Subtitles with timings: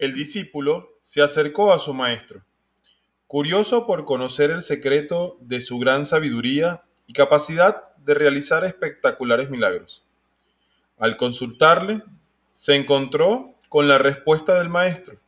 [0.00, 2.42] el discípulo se acercó a su maestro,
[3.26, 10.02] curioso por conocer el secreto de su gran sabiduría y capacidad de realizar espectaculares milagros.
[10.98, 12.02] Al consultarle,
[12.50, 15.18] se encontró con la respuesta del maestro.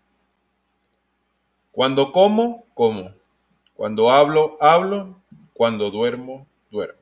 [1.71, 3.15] Cuando como, como.
[3.75, 5.21] Cuando hablo, hablo.
[5.53, 7.01] Cuando duermo, duermo.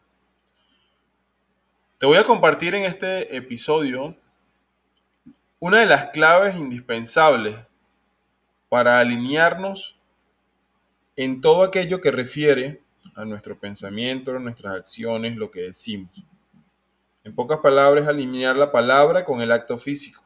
[1.98, 4.16] Te voy a compartir en este episodio
[5.60, 7.54] una de las claves indispensables
[8.70, 9.98] para alinearnos
[11.16, 12.82] en todo aquello que refiere
[13.14, 16.10] a nuestro pensamiento, nuestras acciones, lo que decimos.
[17.24, 20.22] En pocas palabras, alinear la palabra con el acto físico.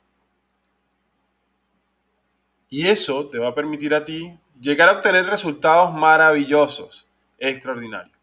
[2.68, 8.16] Y eso te va a permitir a ti llegar a obtener resultados maravillosos, extraordinarios.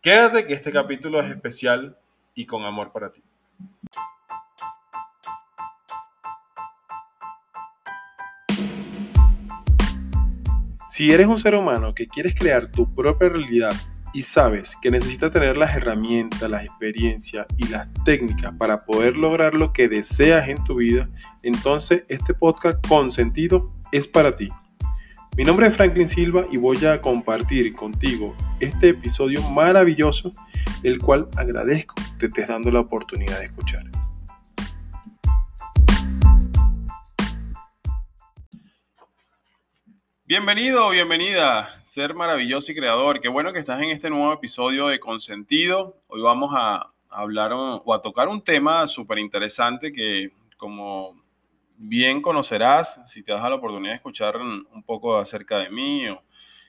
[0.00, 1.98] Quédate que este capítulo es especial
[2.34, 3.22] y con amor para ti.
[10.96, 13.74] Si eres un ser humano que quieres crear tu propia realidad
[14.12, 19.54] y sabes que necesitas tener las herramientas, las experiencias y las técnicas para poder lograr
[19.54, 21.10] lo que deseas en tu vida,
[21.42, 24.50] entonces este podcast con sentido es para ti.
[25.36, 30.32] Mi nombre es Franklin Silva y voy a compartir contigo este episodio maravilloso,
[30.84, 33.82] el cual agradezco que te estés dando la oportunidad de escuchar.
[40.26, 43.20] Bienvenido, bienvenida, ser maravilloso y creador.
[43.20, 45.98] Qué bueno que estás en este nuevo episodio de Consentido.
[46.06, 51.14] Hoy vamos a hablar o a tocar un tema súper interesante que, como
[51.76, 56.24] bien conocerás, si te das la oportunidad de escuchar un poco acerca de mí, o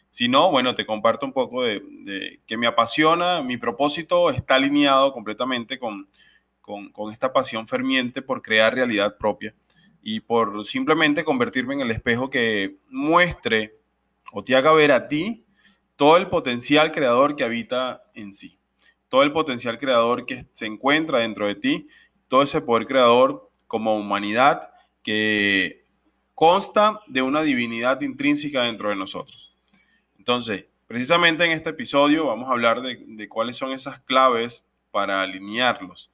[0.09, 5.13] si no, bueno, te comparto un poco de, que me apasiona, mi propósito está alineado
[5.13, 6.09] completamente con,
[6.59, 9.55] con, esta pasión ferviente por crear realidad propia
[10.07, 13.79] y por simplemente convertirme en el espejo que muestre
[14.31, 15.47] o te haga ver a ti
[15.95, 18.59] todo el potencial creador que habita en sí,
[19.09, 21.87] todo el potencial creador que se encuentra dentro de ti,
[22.27, 24.69] todo ese poder creador como humanidad
[25.01, 25.85] que
[26.35, 29.55] consta de una divinidad intrínseca dentro de nosotros.
[30.19, 36.11] Entonces, precisamente en este episodio vamos a hablar de, cuáles son esas claves para alinearlos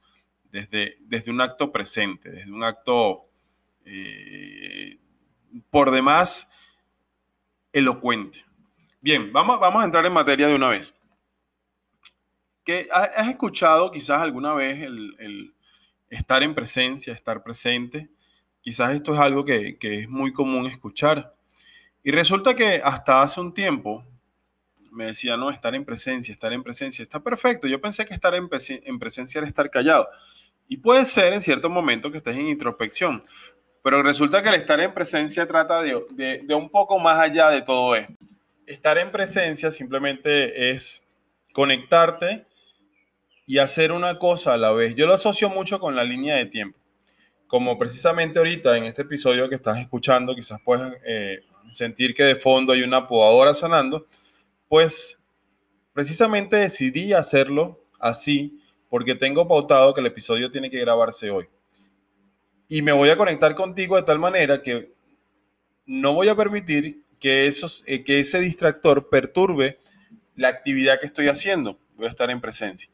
[0.50, 3.26] desde, desde un acto presente, desde un acto
[3.84, 4.98] eh,
[5.70, 6.50] por demás
[7.72, 8.44] elocuente.
[9.00, 10.94] Bien, vamos, vamos a entrar en materia de una vez.
[12.64, 15.54] ¿Qué, ¿Has escuchado quizás alguna vez el,
[16.08, 18.10] estar en presencia, estar presente?
[18.60, 21.34] Quizás esto es algo que, es muy común escuchar.
[22.04, 24.06] Y resulta que hasta hace un tiempo
[24.92, 27.66] me decía, no, estar en presencia, estar en presencia, está perfecto.
[27.66, 30.08] Yo pensé que estar en, en presencia era estar callado.
[30.68, 33.22] Y puede ser en cierto momento que estés en introspección,
[33.82, 37.96] pero resulta que el estar en presencia trata de, un poco más allá de todo
[37.96, 38.14] esto.
[38.64, 41.02] Estar en presencia simplemente es
[41.52, 42.46] conectarte
[43.44, 44.94] y hacer una cosa a la vez.
[44.94, 46.78] Yo lo asocio mucho con la línea de tiempo.
[47.48, 52.36] Como precisamente ahorita en este episodio que estás escuchando, quizás puedes eh, sentir que de
[52.36, 54.06] fondo hay una podadora sonando,
[54.68, 55.18] pues
[55.92, 61.48] precisamente decidí hacerlo así porque tengo pautado que el episodio tiene que grabarse hoy
[62.72, 64.94] y me voy a conectar contigo de tal manera que
[65.84, 69.78] no voy a permitir que, esos, eh, que ese distractor perturbe
[70.36, 71.78] la actividad que estoy haciendo.
[71.96, 72.90] Voy a estar en presencia.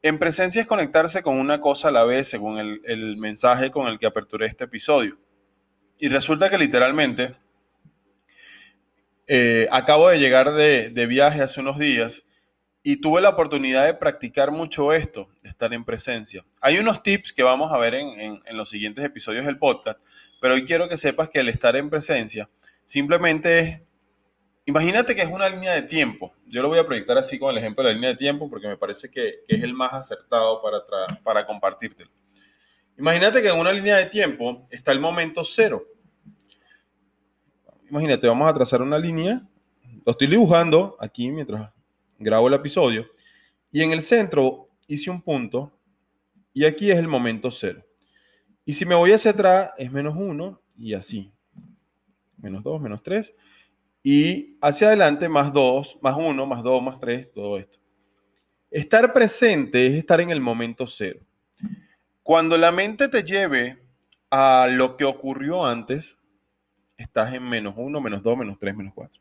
[0.00, 3.98] En presencia es conectarse con una cosa a la vez, según el, mensaje con el
[3.98, 5.18] que aperturé este episodio.
[5.98, 7.34] Y resulta que literalmente
[9.26, 12.26] eh, acabo de llegar de, de viaje hace unos días
[12.82, 16.44] y tuve la oportunidad de practicar mucho esto, estar en presencia.
[16.60, 19.98] Hay unos tips que vamos a ver en, los siguientes episodios del podcast,
[20.40, 22.48] pero hoy quiero que sepas que el estar en presencia
[22.86, 23.82] simplemente es,
[24.64, 26.32] imagínate que es una línea de tiempo.
[26.46, 28.66] Yo lo voy a proyectar así con el ejemplo de la línea de tiempo porque
[28.66, 30.78] me parece que, es el más acertado para,
[31.22, 32.10] para compartírtelo.
[32.96, 35.86] Imagínate que en una línea de tiempo está el momento cero.
[37.90, 39.42] Imagínate, vamos a trazar una línea.
[40.04, 41.70] Lo estoy dibujando aquí mientras
[42.20, 43.08] grabo el episodio
[43.72, 45.72] y en el centro hice un punto
[46.52, 47.84] y aquí es el momento cero.
[48.64, 51.32] Y si me voy hacia atrás es menos uno y así.
[52.36, 53.34] Menos dos, menos tres.
[54.02, 57.78] Y hacia adelante más dos, más uno, más dos, más tres, todo esto.
[58.70, 61.20] Estar presente es estar en el momento cero.
[62.22, 63.82] Cuando la mente te lleve
[64.30, 66.18] a lo que ocurrió antes,
[66.96, 69.20] estás en menos uno, menos dos, menos tres, menos cuatro.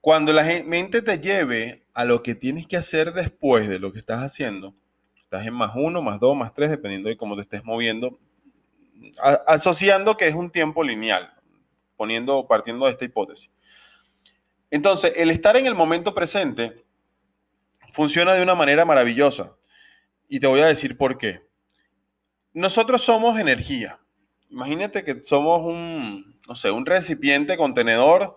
[0.00, 3.98] Cuando la mente te lleve a lo que tienes que hacer después de lo que
[3.98, 4.74] estás haciendo,
[5.16, 8.20] estás en más uno, más dos, más tres, dependiendo de cómo te estés moviendo,
[9.46, 11.32] asociando que es un tiempo lineal.
[11.96, 13.50] poniendo, partiendo de esta hipótesis.
[14.70, 16.84] Entonces, el estar en el momento presente
[17.92, 19.56] funciona de una manera maravillosa.
[20.28, 21.46] Y te voy a decir por qué.
[22.52, 23.98] Nosotros somos energía.
[24.50, 28.36] Imagínate que somos un, no sé, un recipiente contenedor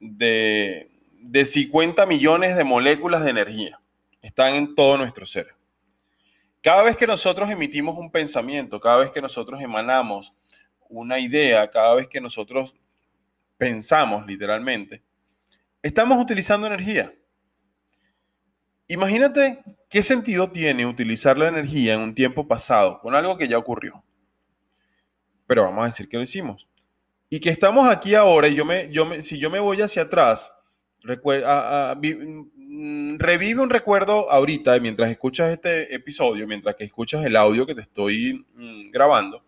[0.00, 0.90] de,
[1.30, 3.80] de 50 millones de moléculas de energía.
[4.22, 5.54] Están en todo nuestro ser.
[6.62, 10.32] Cada vez que nosotros emitimos un pensamiento, cada vez que nosotros emanamos
[10.88, 12.74] una idea, cada vez que nosotros
[13.56, 15.02] pensamos literalmente,
[15.82, 17.14] estamos utilizando energía.
[18.88, 23.58] Imagínate qué sentido tiene utilizar la energía en un tiempo pasado con algo que ya
[23.58, 24.04] ocurrió.
[25.46, 26.68] Pero vamos a decir que lo hicimos.
[27.28, 30.02] Y que estamos aquí ahora y yo me, yo me, si yo me voy hacia
[30.02, 30.52] atrás,
[31.06, 37.74] mm, revive un recuerdo ahorita mientras escuchas este episodio, mientras que escuchas el audio que
[37.74, 39.46] te estoy mm, grabando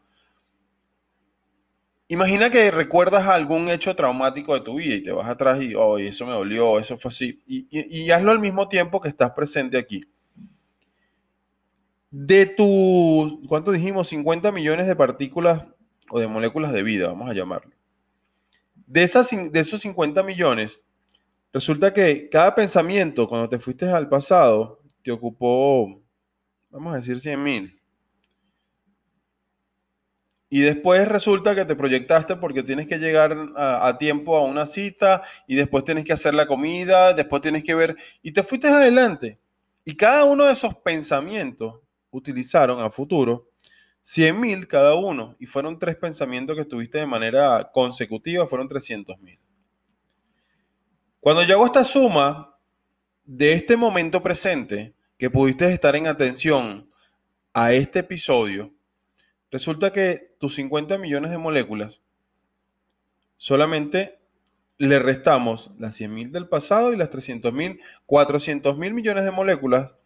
[2.10, 5.98] Imagina que recuerdas algún hecho traumático de tu vida y te vas atrás y, oh,
[5.98, 7.42] eso me dolió, eso fue así.
[7.46, 10.00] Y, hazlo al mismo tiempo que estás presente aquí.
[12.10, 14.08] De tu, ¿cuánto dijimos?
[14.08, 15.66] 50 millones de partículas
[16.08, 17.72] o de moléculas de vida, vamos a llamarlo.
[18.86, 20.80] De, esas, de esos 50 millones,
[21.52, 26.02] resulta que cada pensamiento, cuando te fuiste al pasado, te ocupó,
[26.70, 27.78] vamos a decir, 100 mil.
[30.50, 35.22] Y después resulta que te proyectaste porque tienes que llegar a, tiempo a una cita
[35.46, 39.38] y después tienes que hacer la comida, después tienes que ver y te fuiste adelante.
[39.84, 41.80] Y cada uno de esos pensamientos
[42.10, 43.50] utilizaron a futuro
[44.00, 49.18] 100 mil cada uno y fueron tres pensamientos que tuviste de manera consecutiva, fueron 300
[49.20, 49.38] mil.
[51.28, 52.58] Cuando yo hago esta suma
[53.26, 56.88] de este momento presente que pudiste estar en atención
[57.52, 58.72] a este episodio,
[59.50, 62.00] Resulta que tus 50 millones de moléculas
[63.36, 64.20] solamente
[64.78, 69.96] le restamos las 100.000 del pasado y las 300.000, 400.000 millones de moléculas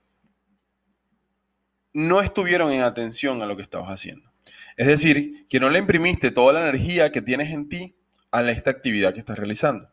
[1.93, 4.33] no estuvieron en atención a lo que estabas haciendo.
[4.77, 7.95] Es decir, que no le imprimiste toda la energía que tienes en ti
[8.33, 9.92] a esta actividad que estás realizando.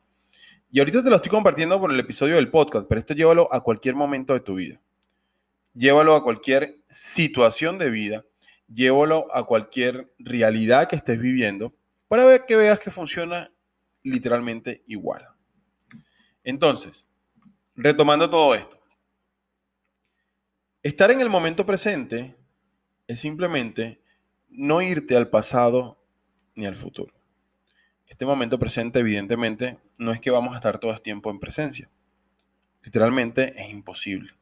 [0.72, 3.62] Y ahorita te lo estoy compartiendo por el episodio del podcast, pero esto llévalo a
[3.62, 4.82] cualquier momento de tu vida.
[5.74, 8.26] Llévalo a cualquier situación de vida
[8.72, 11.74] llévalo a cualquier realidad que estés viviendo
[12.08, 13.52] para ver que veas que funciona
[14.04, 15.28] literalmente igual.
[16.44, 17.08] Entonces,
[17.76, 18.80] retomando todo esto,
[20.82, 22.36] estar en el momento presente
[23.08, 24.02] es simplemente
[24.50, 26.02] no irte al pasado
[26.56, 27.14] ni al futuro.
[28.10, 31.90] Este momento presente, evidentemente, no es que vamos a estar todo el tiempo en presencia.
[32.84, 34.34] Literalmente es imposible.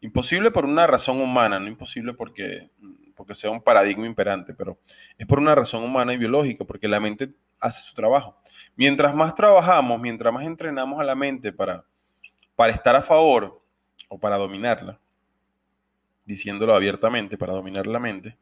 [0.00, 2.70] Imposible por una razón humana, no imposible porque
[3.14, 4.78] porque sea un paradigma imperante, pero
[5.18, 8.36] es por una razón humana y biológica, porque la mente hace su trabajo.
[8.76, 11.84] Mientras más trabajamos, mientras más entrenamos a la mente para,
[12.56, 13.62] para estar a favor
[14.08, 15.00] o para dominarla,
[16.26, 18.36] diciéndolo abiertamente, para dominar la mente,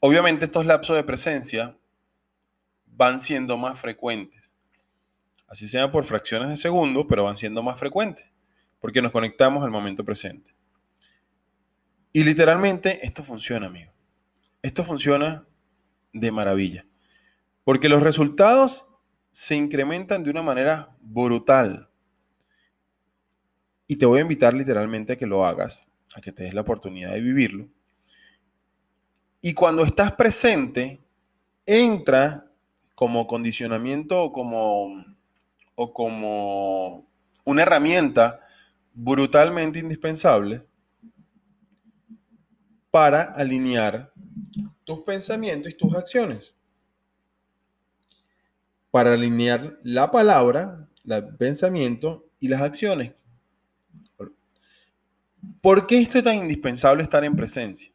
[0.00, 1.76] obviamente estos lapsos de presencia
[2.96, 4.52] van siendo más frecuentes.
[5.48, 8.30] Así sea por fracciones de segundo, pero van siendo más frecuentes,
[8.80, 10.54] porque nos conectamos al momento presente.
[12.12, 13.92] Y literalmente esto funciona, amigo.
[14.62, 15.46] Esto funciona
[16.12, 16.86] de maravilla.
[17.64, 18.86] Porque los resultados
[19.30, 21.88] se incrementan de una manera brutal.
[23.86, 26.60] Y te voy a invitar literalmente a que lo hagas, a que te des la
[26.60, 27.68] oportunidad de vivirlo.
[29.40, 31.00] Y cuando estás presente,
[31.66, 32.51] entra
[33.02, 35.04] como condicionamiento o como,
[35.74, 37.04] o como
[37.44, 38.38] una herramienta
[38.94, 40.64] brutalmente indispensable
[42.92, 44.12] para alinear
[44.84, 46.54] tus pensamientos y tus acciones.
[48.92, 53.14] Para alinear la palabra, el pensamiento y las acciones.
[55.60, 57.90] ¿Por qué esto es tan indispensable estar en presencia?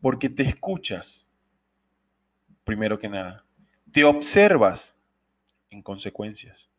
[0.00, 1.26] Porque te escuchas,
[2.62, 3.44] primero que nada.
[3.98, 4.94] Te observas
[5.70, 6.70] en consecuencias.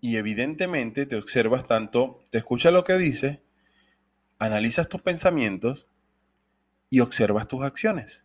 [0.00, 3.42] Y evidentemente te observas tanto, te escuchas lo que dice,
[4.38, 5.88] analizas tus pensamientos
[6.88, 8.24] y observas tus acciones.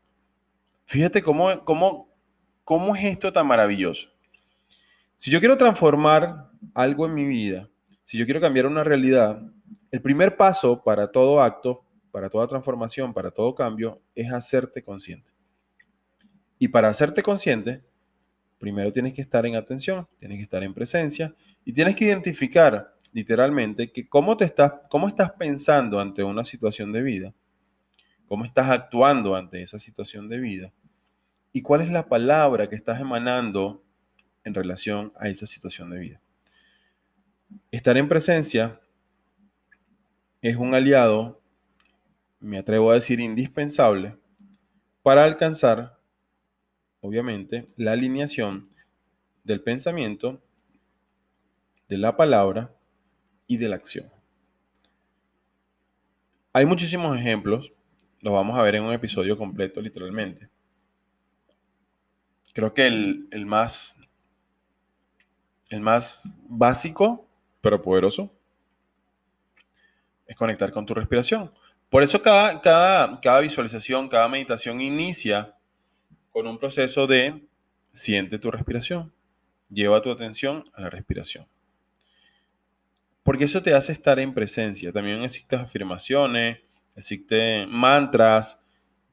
[0.86, 2.16] Fíjate cómo, cómo,
[2.64, 4.08] cómo es esto tan maravilloso.
[5.18, 7.70] Si yo quiero transformar algo en mi vida,
[8.04, 9.42] si yo quiero cambiar una realidad,
[9.92, 15.30] el primer paso para todo acto, para toda transformación, para todo cambio, es hacerte consciente.
[16.58, 17.84] Y para hacerte consciente,
[18.60, 21.34] primero tienes que estar en atención, tienes que estar en presencia
[21.66, 26.92] y tienes que identificar literalmente que cómo, te estás, cómo estás pensando ante una situación
[26.92, 27.34] de vida
[28.34, 30.74] cómo estás actuando ante esa situación de vida
[31.52, 33.84] y cuál es la palabra que estás emanando
[34.44, 36.22] en relación a esa situación de vida.
[37.70, 38.82] Estar en presencia
[40.42, 41.42] es un aliado,
[42.40, 44.18] me atrevo a decir indispensable,
[45.04, 46.00] para alcanzar,
[47.04, 48.64] obviamente, la alineación
[49.44, 50.42] del pensamiento,
[51.90, 52.74] de la palabra
[53.46, 54.10] y de la acción.
[56.54, 57.74] Hay muchísimos ejemplos,
[58.22, 60.50] los vamos a ver en un episodio completo literalmente.
[62.54, 63.98] Creo que el, más,
[65.70, 67.28] el más básico,
[67.60, 68.32] pero poderoso,
[70.26, 71.50] es conectar con tu respiración.
[71.90, 75.58] Por eso cada, cada, cada visualización, cada meditación inicia
[76.34, 77.48] con un proceso de
[77.92, 79.14] siente tu respiración.
[79.70, 81.48] Lleva tu atención a la respiración.
[83.22, 84.92] Porque eso te hace estar en presencia.
[84.92, 86.60] También existen afirmaciones,
[86.96, 88.60] existen mantras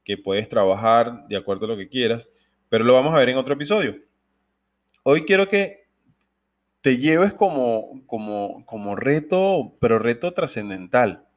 [0.02, 2.28] que puedes trabajar de acuerdo a lo que quieras,
[2.68, 3.96] pero lo vamos a ver en otro episodio.
[5.02, 5.88] Hoy quiero que
[6.80, 11.28] te lleves como, como, como reto, pero reto trascendental.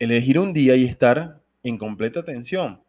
[0.00, 2.82] Elegir un día y estar en completa atención.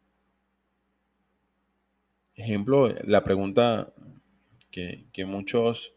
[2.36, 3.94] Ejemplo, la pregunta
[4.70, 5.94] que, que muchos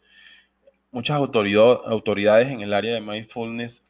[0.95, 3.85] muchas autoridades en el área de mindfulness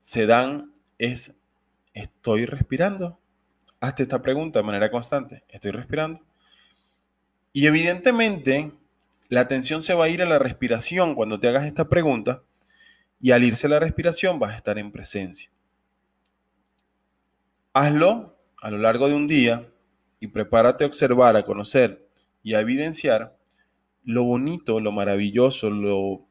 [0.00, 1.36] se dan es,
[1.94, 3.20] ¿estoy respirando?
[3.78, 6.20] Hazte esta pregunta de manera constante, ¿estoy respirando?
[7.52, 8.72] Y evidentemente
[9.28, 12.42] la atención se va a ir a la respiración cuando te hagas esta pregunta
[13.20, 15.48] y al irse a la respiración vas a estar en presencia.
[17.72, 19.70] Hazlo a lo largo de un día
[20.20, 22.08] y prepárate a observar, a conocer
[22.42, 23.38] y a evidenciar
[24.04, 26.26] lo bonito, lo maravilloso, lo,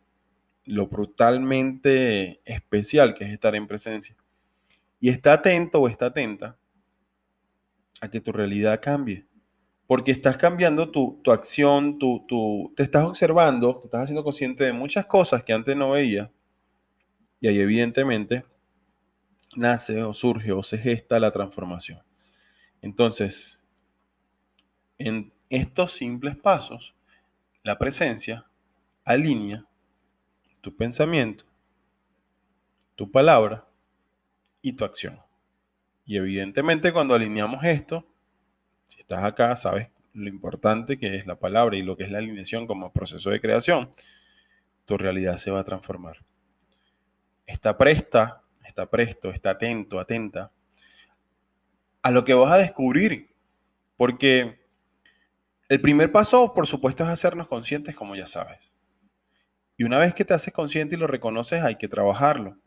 [0.66, 4.16] lo brutalmente especial que es estar en presencia.
[5.00, 6.58] Y está atento o está atenta
[8.02, 9.26] a que tu realidad cambie.
[9.86, 14.74] Porque estás cambiando tu, acción, tu, tu, te estás observando, te estás haciendo consciente de
[14.74, 16.32] muchas cosas que antes no veía.
[17.40, 18.44] Y ahí evidentemente
[19.56, 22.02] nace o surge o se gesta la transformación.
[22.82, 23.57] Entonces,
[24.98, 26.96] en estos simples pasos,
[27.64, 28.46] la presencia
[29.04, 29.66] alinea
[30.62, 31.46] tu pensamiento,
[32.96, 33.68] tu palabra
[34.62, 35.20] y tu acción.
[36.06, 38.06] Y evidentemente cuando alineamos esto,
[38.84, 42.18] si estás acá, sabes lo importante que es la palabra y lo que es la
[42.18, 43.90] alineación como proceso de creación,
[44.86, 46.26] tu realidad se va a transformar.
[47.46, 50.52] Está presta, está presto, está atento, atenta
[52.02, 53.34] a lo que vas a descubrir.
[53.96, 54.67] Porque
[55.70, 58.72] el primer paso, por supuesto, es hacernos conscientes, como ya sabes.
[59.76, 62.58] Y una vez que te haces consciente y lo reconoces, hay que trabajarlo.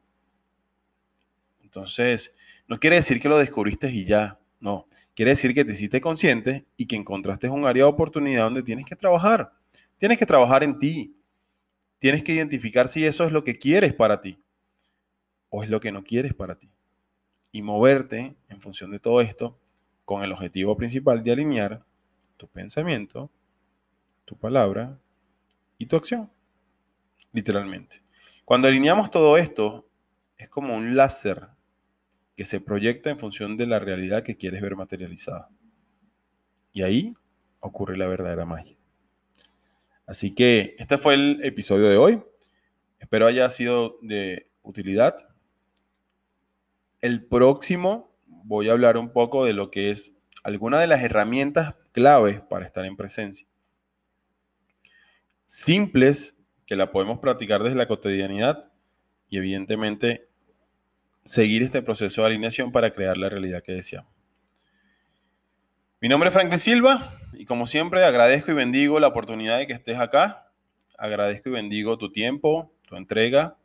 [1.62, 2.33] Entonces,
[2.69, 4.38] no quiere decir que lo descubriste y ya.
[4.61, 8.62] No, quiere decir que te hiciste consciente y que encontraste un área de oportunidad donde
[8.62, 9.52] tienes que trabajar.
[9.97, 11.16] Tienes que trabajar en ti.
[11.99, 14.42] Tienes que identificar si eso es lo que quieres para ti
[15.49, 16.71] o es lo que no quieres para ti.
[17.52, 19.59] Y moverte en función de todo esto
[20.04, 21.85] con el objetivo principal de alinear
[22.40, 23.30] tu pensamiento,
[24.25, 24.99] tu palabra
[25.76, 26.32] y tu acción.
[27.32, 28.02] Literalmente.
[28.47, 29.87] Cuando alineamos todo esto,
[30.38, 31.49] es como un láser
[32.35, 35.50] que se proyecta en función de la realidad que quieres ver materializada.
[36.73, 37.12] Y ahí
[37.61, 38.78] ocurre la verdadera magia.
[40.06, 42.23] Así que este fue el episodio de hoy.
[43.00, 45.28] Espero haya sido de utilidad.
[47.02, 51.75] El próximo voy a hablar un poco de lo que es alguna de las herramientas
[51.92, 53.47] claves para estar en presencia.
[55.47, 58.73] Simples que la podemos practicar desde la cotidianidad
[59.28, 60.28] y evidentemente
[61.23, 64.11] seguir este proceso de alineación para crear la realidad que deseamos.
[66.00, 69.75] Mi nombre es Franklin Silva y como siempre agradezco y bendigo la oportunidad de que
[69.75, 70.50] estés acá.
[70.97, 73.59] Agradezco y bendigo tu tiempo, tu entrega,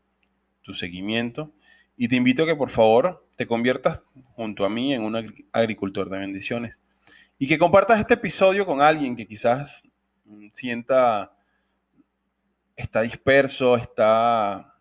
[0.62, 1.54] tu seguimiento
[1.98, 5.16] y te invito a que por favor te conviertas junto a mí en un
[5.52, 6.82] agricultor de bendiciones.
[7.38, 9.84] Y que compartas este episodio con alguien que quizás
[10.26, 11.32] mm, sienta,
[12.76, 14.74] está disperso, está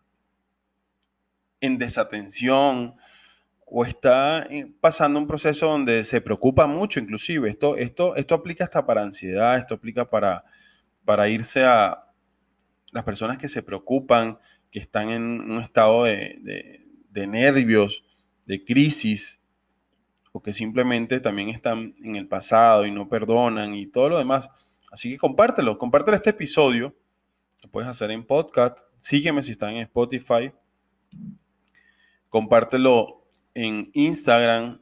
[1.61, 2.95] en desatención
[3.65, 7.49] o está eh, pasando un proceso donde se preocupa mucho inclusive.
[7.49, 10.43] Esto, esto, esto aplica hasta para ansiedad, esto aplica para,
[11.03, 12.05] para irse a
[12.91, 14.37] las personas que se preocupan,
[14.69, 16.84] que están en un estado de, de
[17.27, 18.03] nervios,
[18.45, 19.39] de crisis,
[20.31, 24.49] o que simplemente también están en el pasado y no perdonan y todo lo demás.
[24.91, 26.93] Así que compártelo, compártelo este episodio.
[27.63, 28.79] Lo puedes hacer en podcast.
[28.97, 30.51] Sígueme si están en Spotify.
[32.29, 34.81] Compártelo en Instagram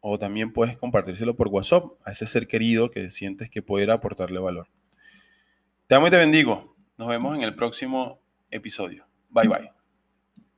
[0.00, 4.38] o también puedes compartírselo por WhatsApp a ese ser querido que sientes que pudiera aportarle
[4.38, 4.68] valor.
[5.86, 6.76] Te amo y te bendigo.
[6.98, 9.06] Nos vemos en el próximo episodio.
[9.30, 9.73] Bye bye.